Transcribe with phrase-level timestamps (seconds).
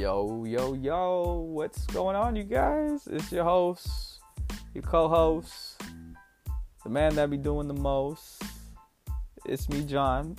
[0.00, 3.06] Yo, yo, yo, what's going on, you guys?
[3.06, 4.20] It's your host,
[4.72, 5.82] your co host,
[6.82, 8.42] the man that be doing the most.
[9.44, 10.36] It's me, John.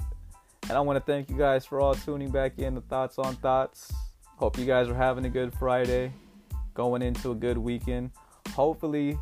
[0.63, 3.35] And I want to thank you guys for all tuning back in to Thoughts on
[3.35, 3.93] Thoughts.
[4.37, 6.11] Hope you guys are having a good Friday,
[6.73, 8.09] going into a good weekend.
[8.55, 9.15] Hopefully,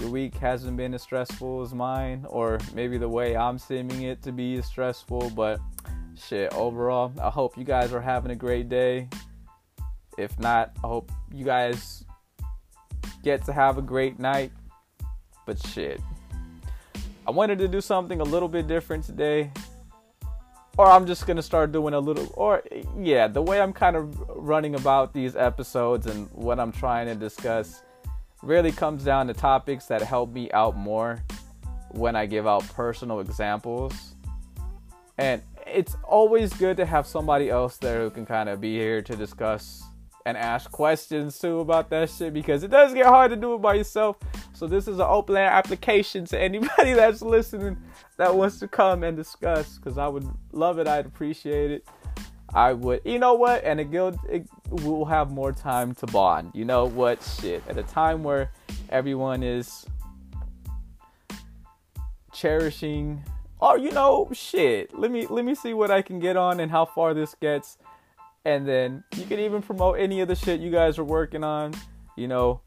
[0.00, 4.22] your week hasn't been as stressful as mine, or maybe the way I'm seeming it
[4.22, 5.60] to be is stressful, but
[6.16, 9.10] shit, overall, I hope you guys are having a great day.
[10.18, 12.04] If not, I hope you guys
[13.22, 14.52] get to have a great night.
[15.46, 16.00] But shit,
[17.26, 19.50] I wanted to do something a little bit different today.
[20.76, 22.62] Or I'm just gonna start doing a little, or
[22.98, 27.14] yeah, the way I'm kind of running about these episodes and what I'm trying to
[27.14, 27.82] discuss
[28.42, 31.22] really comes down to topics that help me out more
[31.90, 34.14] when I give out personal examples.
[35.16, 39.00] And it's always good to have somebody else there who can kind of be here
[39.00, 39.82] to discuss
[40.26, 43.58] and ask questions too about that shit because it does get hard to do it
[43.58, 44.16] by yourself.
[44.54, 47.76] So this is an open application to anybody that's listening
[48.16, 50.88] that wants to come and discuss because I would love it.
[50.88, 51.86] I'd appreciate it.
[52.54, 53.64] I would, you know what?
[53.64, 56.52] And will, it will have more time to bond.
[56.54, 57.22] You know what?
[57.22, 57.62] Shit.
[57.68, 58.50] At a time where
[58.90, 59.84] everyone is
[62.32, 63.22] cherishing
[63.60, 66.70] oh, you know shit let me let me see what i can get on and
[66.70, 67.78] how far this gets
[68.44, 71.74] and then you can even promote any of the shit you guys are working on.
[72.16, 72.60] You know,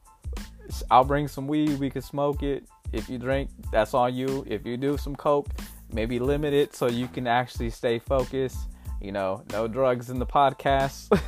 [0.89, 2.65] I'll bring some weed, we can smoke it.
[2.91, 4.45] If you drink, that's on you.
[4.47, 5.49] If you do some coke,
[5.91, 8.57] maybe limit it so you can actually stay focused.
[9.01, 11.21] You know, no drugs in the podcast.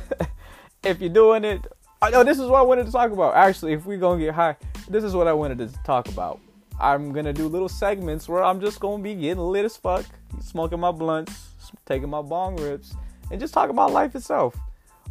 [0.82, 1.66] if you're doing it,
[2.02, 3.34] I know this is what I wanted to talk about.
[3.34, 4.56] Actually, if we're gonna get high,
[4.88, 6.40] this is what I wanted to talk about.
[6.80, 10.06] I'm gonna do little segments where I'm just gonna be getting lit as fuck,
[10.40, 11.50] smoking my blunts,
[11.84, 12.94] taking my bong rips,
[13.30, 14.56] and just talk about life itself.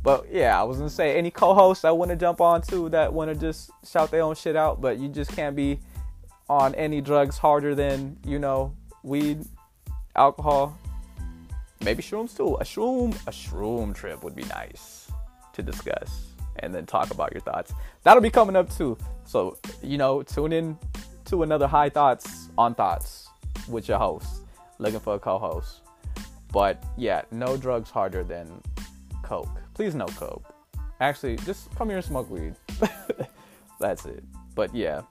[0.02, 3.12] But yeah, I was gonna say any co-hosts I want to jump on to that
[3.12, 5.80] want to just shout their own shit out, but you just can't be
[6.50, 9.46] on any drugs harder than you know weed,
[10.16, 10.78] alcohol,
[11.84, 12.56] maybe shrooms too.
[12.56, 15.12] A shroom, a shroom trip would be nice
[15.54, 16.28] to discuss
[16.58, 17.74] and then talk about your thoughts.
[18.04, 18.98] That'll be coming up too.
[19.26, 20.78] So you know, tune in
[21.26, 23.28] to another high thoughts on thoughts
[23.68, 24.44] with your host.
[24.78, 25.82] Looking for a co-host.
[26.52, 28.62] But yeah, no drugs harder than
[29.24, 29.62] coke.
[29.74, 30.56] Please no coke.
[31.00, 32.56] Actually, just come here and smoke weed.
[33.80, 34.24] That's it.
[34.56, 35.02] But yeah.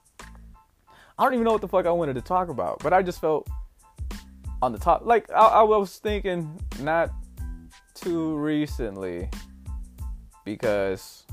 [1.17, 3.19] I don't even know what the fuck I wanted to talk about, but I just
[3.19, 3.49] felt
[4.61, 5.05] on the top.
[5.05, 7.11] Like, I, I was thinking not
[7.93, 9.29] too recently
[10.45, 11.25] because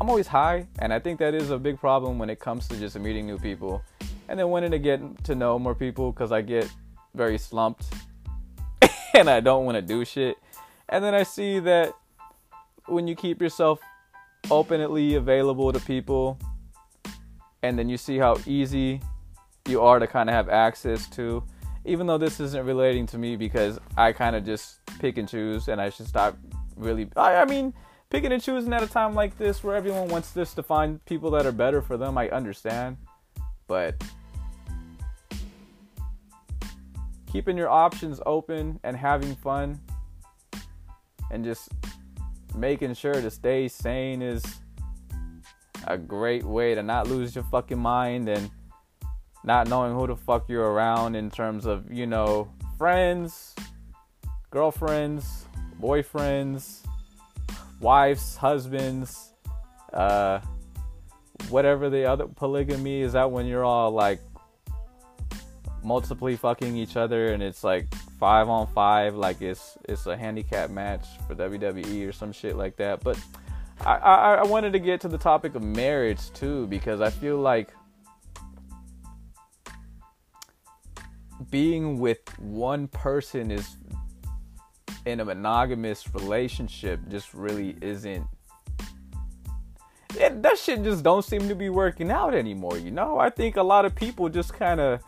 [0.00, 2.76] I'm always high, and I think that is a big problem when it comes to
[2.76, 3.82] just meeting new people
[4.28, 6.68] and then wanting to get to know more people because I get
[7.14, 7.86] very slumped
[9.14, 10.36] and I don't want to do shit.
[10.88, 11.94] And then I see that
[12.86, 13.80] when you keep yourself
[14.50, 16.38] openly available to people
[17.62, 19.00] and then you see how easy
[19.66, 21.42] you are to kind of have access to
[21.86, 25.68] even though this isn't relating to me because I kind of just pick and choose
[25.68, 26.36] and I should stop
[26.76, 27.72] really I, I mean
[28.10, 31.30] picking and choosing at a time like this where everyone wants this to find people
[31.32, 32.98] that are better for them I understand
[33.66, 34.02] but
[37.34, 39.80] keeping your options open and having fun
[41.32, 41.68] and just
[42.54, 44.44] making sure to stay sane is
[45.88, 48.48] a great way to not lose your fucking mind and
[49.42, 53.56] not knowing who the fuck you're around in terms of, you know, friends,
[54.50, 55.44] girlfriends,
[55.82, 56.86] boyfriends,
[57.80, 59.32] wives, husbands,
[59.92, 60.38] uh,
[61.48, 64.20] whatever the other polygamy is that when you're all like
[65.84, 70.70] multiply fucking each other and it's like five on five like it's it's a handicap
[70.70, 73.02] match for WWE or some shit like that.
[73.02, 73.18] But
[73.80, 77.38] I, I, I wanted to get to the topic of marriage too because I feel
[77.38, 77.72] like
[81.50, 83.76] being with one person is
[85.06, 88.26] in a monogamous relationship just really isn't
[90.16, 93.56] it, that shit just don't seem to be working out anymore you know i think
[93.56, 95.00] a lot of people just kind of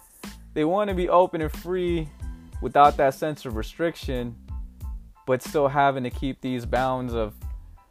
[0.56, 2.08] they want to be open and free
[2.62, 4.35] without that sense of restriction,
[5.26, 7.35] but still having to keep these bounds of,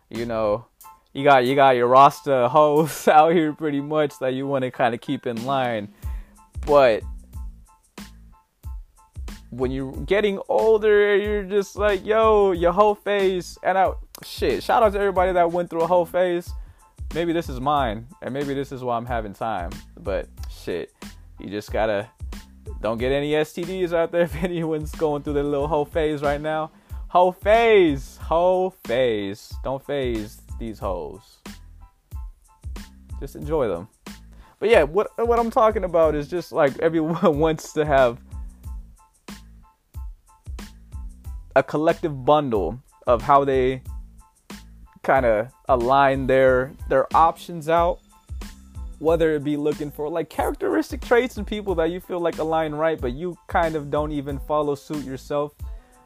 [0.09, 0.65] you know,
[1.13, 4.71] you got you got your roster hoes out here pretty much that you want to
[4.71, 5.93] kind of keep in line,
[6.65, 7.03] but
[9.51, 13.91] when you're getting older, you're just like, yo, your whole phase, and I
[14.23, 14.63] shit.
[14.63, 16.51] Shout out to everybody that went through a whole phase.
[17.13, 19.69] Maybe this is mine, and maybe this is why I'm having time.
[19.99, 20.91] But shit,
[21.39, 22.09] you just gotta
[22.81, 26.41] don't get any STDs out there if anyone's going through their little whole phase right
[26.41, 26.71] now.
[27.07, 28.17] Whole phase.
[28.17, 29.53] hoe phase.
[29.63, 31.37] Don't phase these hoes.
[33.19, 33.87] Just enjoy them.
[34.59, 38.19] But yeah, what what I'm talking about is just like everyone wants to have
[41.55, 43.81] a collective bundle of how they
[45.03, 47.99] kind of align their their options out
[49.05, 52.73] whether it be looking for like characteristic traits in people that you feel like align
[52.73, 55.53] right but you kind of don't even follow suit yourself.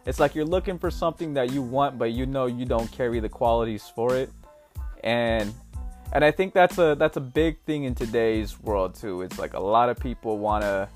[0.05, 3.21] It's like you're looking for something that you want but you know you don't carry
[3.21, 4.29] the qualities for it.
[5.05, 5.53] And
[6.11, 9.21] and i think that's a that's a big thing in today's world too.
[9.21, 10.89] It's like a lot of people want to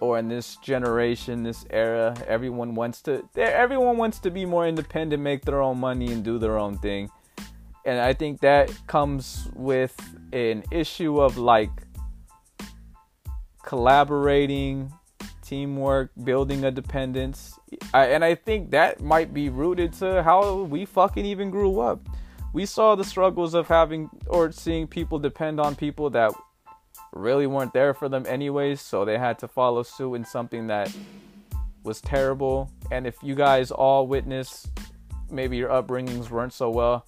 [0.00, 5.20] or in this generation, this era, everyone wants to everyone wants to be more independent,
[5.20, 7.10] make their own money and do their own thing.
[7.84, 9.96] And I think that comes with
[10.32, 11.70] an issue of like
[13.64, 14.92] collaborating,
[15.42, 17.58] teamwork, building a dependence.
[17.94, 22.00] I, and I think that might be rooted to how we fucking even grew up.
[22.52, 26.32] We saw the struggles of having or seeing people depend on people that
[27.12, 30.94] really weren't there for them anyways, so they had to follow suit in something that
[31.82, 32.70] was terrible.
[32.90, 34.68] And if you guys all witness
[35.32, 37.06] maybe your upbringings weren't so well,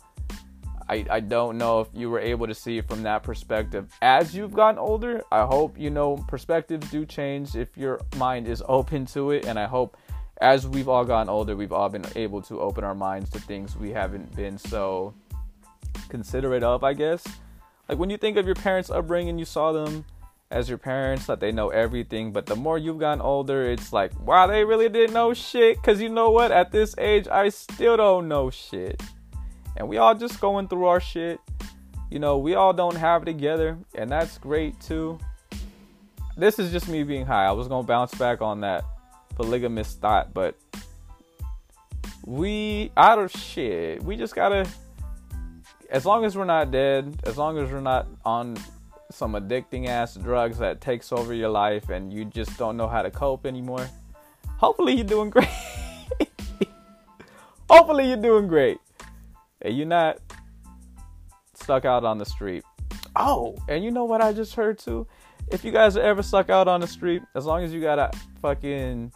[0.88, 3.90] I, I don't know if you were able to see it from that perspective.
[4.02, 8.62] As you've gotten older, I hope you know perspectives do change if your mind is
[8.68, 9.46] open to it.
[9.46, 9.96] And I hope
[10.40, 13.76] as we've all gotten older, we've all been able to open our minds to things
[13.76, 15.14] we haven't been so
[16.08, 17.24] considerate of, I guess.
[17.88, 20.04] Like when you think of your parents' upbringing, you saw them
[20.50, 22.32] as your parents, that they know everything.
[22.32, 25.82] But the more you've gotten older, it's like, wow, they really didn't know shit.
[25.82, 26.52] Cause you know what?
[26.52, 29.02] At this age, I still don't know shit.
[29.76, 31.40] And we all just going through our shit.
[32.10, 35.18] You know, we all don't have it together, and that's great too.
[36.36, 37.46] This is just me being high.
[37.46, 38.84] I was gonna bounce back on that
[39.36, 40.56] polygamous thought, but
[42.24, 44.02] we out of shit.
[44.02, 44.66] We just gotta
[45.90, 48.56] as long as we're not dead, as long as we're not on
[49.10, 53.02] some addicting ass drugs that takes over your life and you just don't know how
[53.02, 53.88] to cope anymore,
[54.56, 55.48] hopefully you're doing great.
[57.70, 58.78] hopefully you're doing great.
[59.64, 60.18] And you're not
[61.54, 62.62] stuck out on the street.
[63.16, 65.06] Oh, and you know what I just heard too?
[65.48, 67.98] If you guys are ever stuck out on the street, as long as you got
[67.98, 69.12] a fucking,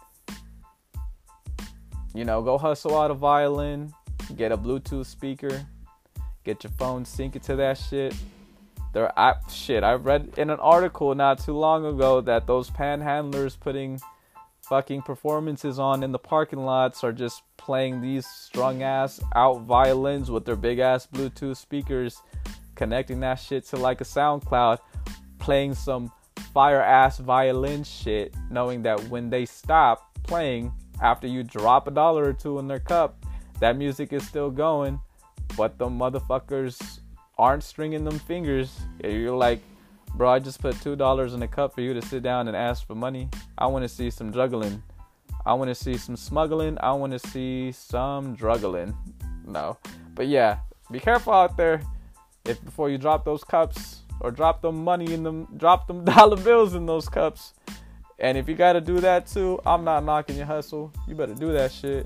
[2.13, 3.93] you know, go hustle out a violin,
[4.35, 5.65] get a Bluetooth speaker,
[6.49, 8.15] Get your phone, sync it to that shit.
[8.93, 9.83] There, I shit.
[9.83, 13.99] I read in an article not too long ago that those panhandlers putting
[14.69, 20.31] fucking performances on in the parking lots are just playing these strung ass out violins
[20.31, 22.21] with their big ass Bluetooth speakers,
[22.75, 24.77] connecting that shit to like a SoundCloud,
[25.39, 26.11] playing some
[26.53, 32.25] fire ass violin shit, knowing that when they stop playing after you drop a dollar
[32.25, 33.25] or two in their cup,
[33.59, 34.99] that music is still going
[35.57, 36.99] but the motherfuckers
[37.37, 38.79] aren't stringing them fingers.
[39.03, 39.61] You're like,
[40.15, 42.55] bro, I just put two dollars in a cup for you to sit down and
[42.55, 43.29] ask for money.
[43.57, 44.81] I want to see some juggling.
[45.45, 46.77] I want to see some smuggling.
[46.81, 48.95] I want to see some druggling.
[49.45, 49.77] No,
[50.15, 50.59] but yeah,
[50.91, 51.81] be careful out there.
[52.45, 56.37] If before you drop those cups or drop them money in them, drop them dollar
[56.37, 57.53] bills in those cups.
[58.17, 60.91] And if you gotta do that too, I'm not knocking your hustle.
[61.07, 62.05] You better do that shit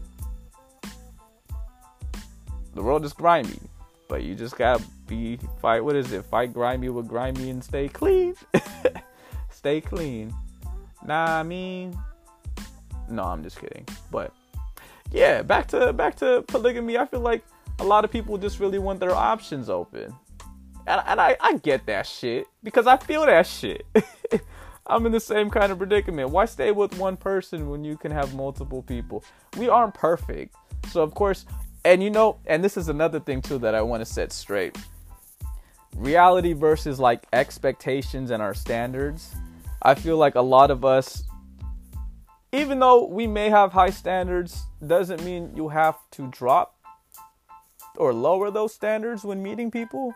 [2.75, 3.59] the world is grimy,
[4.07, 5.83] but you just gotta be fight.
[5.83, 6.25] What is it?
[6.25, 8.35] Fight grimy with grimy and stay clean.
[9.49, 10.33] stay clean.
[11.05, 11.97] Nah, I mean,
[13.09, 13.85] no, I'm just kidding.
[14.11, 14.33] But
[15.11, 16.97] yeah, back to back to polygamy.
[16.97, 17.43] I feel like
[17.79, 20.13] a lot of people just really want their options open,
[20.87, 23.85] and, and I I get that shit because I feel that shit.
[24.87, 26.29] I'm in the same kind of predicament.
[26.29, 29.23] Why stay with one person when you can have multiple people?
[29.57, 30.55] We aren't perfect.
[30.89, 31.45] So of course,
[31.85, 34.77] and you know, and this is another thing too that I want to set straight.
[35.95, 39.33] Reality versus like expectations and our standards.
[39.81, 41.23] I feel like a lot of us
[42.51, 46.75] even though we may have high standards doesn't mean you have to drop
[47.97, 50.13] or lower those standards when meeting people.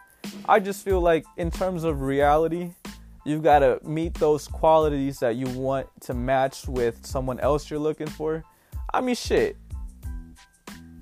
[0.48, 2.74] I just feel like in terms of reality,
[3.26, 7.80] you've got to meet those qualities that you want to match with someone else you're
[7.80, 8.44] looking for.
[8.94, 9.58] I mean, shit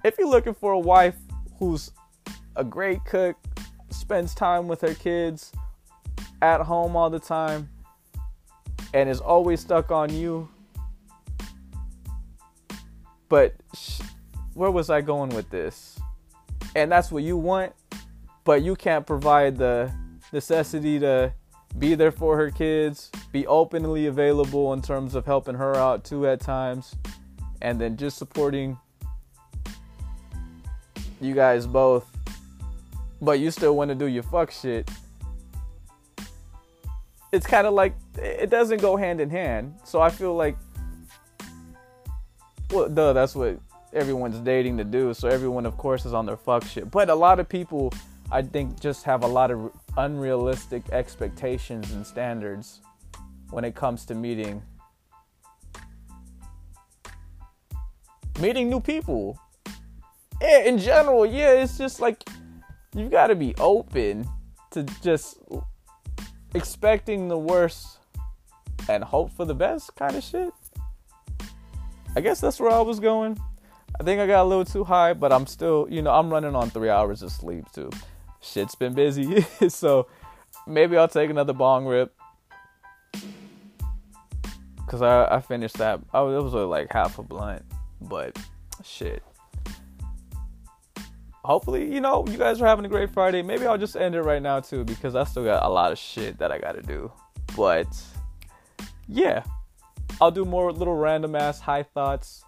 [0.05, 1.15] if you're looking for a wife
[1.57, 1.89] who's
[2.55, 3.35] a great cook,
[3.95, 5.51] spends time with her kids,
[6.41, 7.69] at home all the time,
[8.93, 10.47] and is always stuck on you.
[13.29, 14.01] But sh-
[14.53, 15.99] where was I going with this?
[16.75, 17.73] And that's what you want,
[18.43, 19.91] but you can't provide the
[20.31, 21.33] necessity to
[21.79, 26.27] be there for her kids, be openly available in terms of helping her out too
[26.27, 26.95] at times,
[27.61, 28.77] and then just supporting
[31.19, 32.14] you guys both,
[33.21, 34.89] but you still want to do your fuck shit.
[37.31, 39.75] It's kind of like it doesn't go hand in hand.
[39.83, 40.57] So I feel like,
[42.71, 43.59] well, duh, that's what
[43.93, 45.13] everyone's dating to do.
[45.13, 46.91] So everyone, of course, is on their fuck shit.
[46.91, 47.93] But a lot of people,
[48.31, 52.81] I think, just have a lot of unrealistic expectations and standards
[53.49, 54.61] when it comes to meeting
[58.39, 59.39] meeting new people.
[60.41, 62.23] Yeah, in general, yeah, it's just like
[62.95, 64.27] you've got to be open
[64.71, 65.37] to just
[66.53, 67.99] expecting the worst
[68.89, 70.53] and hope for the best kind of shit.
[72.15, 73.37] I guess that's where I was going.
[73.99, 76.55] I think I got a little too high, but I'm still, you know, I'm running
[76.55, 77.89] on three hours of sleep too.
[78.41, 80.07] Shit's been busy, so
[80.65, 82.13] maybe I'll take another bong rip.
[84.87, 85.99] Cause I, I finished that.
[86.13, 87.63] I was, it was like half a blunt,
[87.99, 88.37] but
[88.83, 89.23] shit.
[91.45, 93.41] Hopefully, you know, you guys are having a great Friday.
[93.41, 95.97] Maybe I'll just end it right now too, because I still got a lot of
[95.97, 97.11] shit that I gotta do.
[97.55, 97.87] But
[99.07, 99.43] yeah,
[100.19, 102.45] I'll do more little random ass high thoughts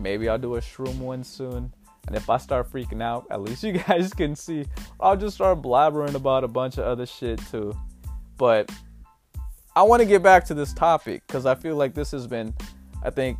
[0.00, 1.72] Maybe I'll do a shroom one soon.
[2.06, 4.64] And if I start freaking out, at least you guys can see.
[4.98, 7.76] I'll just start blabbering about a bunch of other shit too.
[8.36, 8.70] But
[9.76, 12.54] I want to get back to this topic because I feel like this has been,
[13.04, 13.38] I think,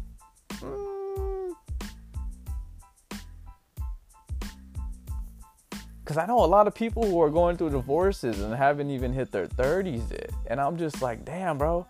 [6.11, 9.13] because I know a lot of people who are going through divorces and haven't even
[9.13, 10.33] hit their 30s yet.
[10.49, 11.87] And I'm just like, damn, bro,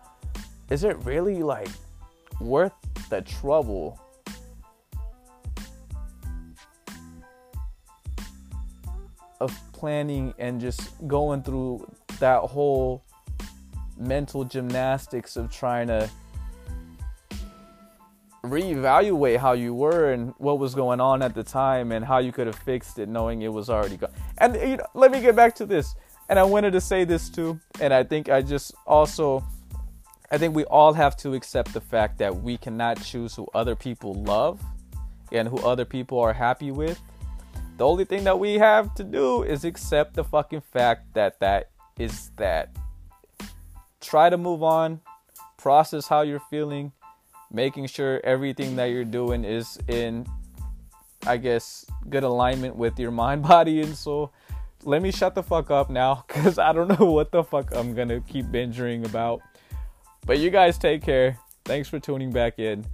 [0.69, 1.69] is it really like
[2.39, 2.71] worth
[3.09, 3.99] the trouble
[9.39, 13.03] of planning and just going through that whole
[13.97, 16.07] mental gymnastics of trying to
[18.51, 22.31] reevaluate how you were and what was going on at the time and how you
[22.31, 24.11] could have fixed it knowing it was already gone.
[24.37, 25.95] And you know, let me get back to this.
[26.29, 29.43] And I wanted to say this too, and I think I just also
[30.29, 33.75] I think we all have to accept the fact that we cannot choose who other
[33.75, 34.61] people love
[35.31, 37.01] and who other people are happy with.
[37.77, 41.69] The only thing that we have to do is accept the fucking fact that that
[41.97, 42.69] is that.
[43.99, 45.01] Try to move on,
[45.57, 46.93] process how you're feeling,
[47.51, 50.25] making sure everything that you're doing is in,
[51.25, 54.33] I guess, good alignment with your mind, body, and soul.
[54.83, 57.93] Let me shut the fuck up now because I don't know what the fuck I'm
[57.93, 59.41] gonna keep binging about.
[60.25, 61.37] But you guys take care.
[61.65, 62.85] Thanks for tuning back in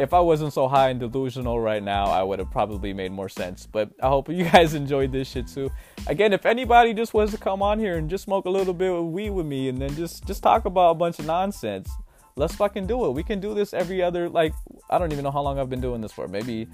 [0.00, 3.28] if I wasn't so high and delusional right now, I would have probably made more
[3.28, 3.66] sense.
[3.66, 5.70] But I hope you guys enjoyed this shit too.
[6.06, 8.90] Again, if anybody just wants to come on here and just smoke a little bit
[8.90, 11.90] of weed with me and then just just talk about a bunch of nonsense,
[12.36, 13.10] let's fucking do it.
[13.10, 14.54] We can do this every other like
[14.88, 16.28] I don't even know how long I've been doing this for.
[16.28, 16.68] Maybe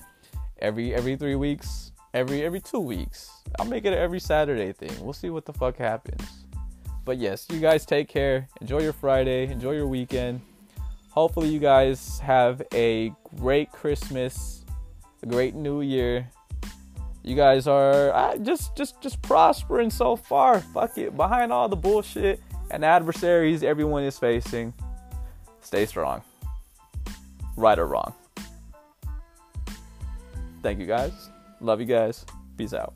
[0.61, 3.31] every every 3 weeks, every every 2 weeks.
[3.59, 4.93] I'll make it every Saturday thing.
[5.01, 6.23] We'll see what the fuck happens.
[7.05, 8.49] But yes, you guys take care.
[8.61, 9.47] Enjoy your Friday.
[9.51, 10.41] Enjoy your weekend
[11.17, 14.67] hopefully you guys have a great christmas
[15.23, 16.31] a great new year
[17.23, 21.77] you guys are uh, just just just prospering so far fuck it behind all the
[21.77, 22.39] bullshit
[22.71, 24.75] and adversaries everyone is facing
[25.67, 26.23] stay strong.
[27.57, 28.15] Right or wrong.
[30.63, 31.31] Thank you guys.
[31.61, 32.25] Love you guys.
[32.57, 32.95] Peace out